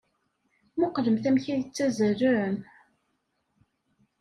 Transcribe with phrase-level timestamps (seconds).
[0.75, 2.55] Mmuqqlemt amek ay ttazzalen!